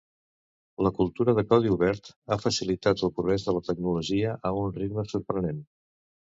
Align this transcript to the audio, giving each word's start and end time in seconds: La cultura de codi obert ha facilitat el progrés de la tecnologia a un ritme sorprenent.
La 0.87 0.91
cultura 0.99 1.35
de 1.39 1.43
codi 1.51 1.73
obert 1.75 2.09
ha 2.09 2.39
facilitat 2.45 3.05
el 3.09 3.13
progrés 3.19 3.47
de 3.51 3.57
la 3.59 3.63
tecnologia 3.71 4.35
a 4.53 4.57
un 4.65 4.77
ritme 4.81 5.09
sorprenent. 5.15 5.65